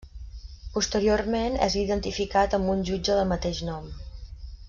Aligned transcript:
Posteriorment 0.77 1.57
és 1.65 1.75
identificat 1.83 2.57
amb 2.59 2.73
un 2.77 2.81
jutge 2.91 3.19
del 3.21 3.31
mateix 3.35 3.63
nom. 3.71 3.93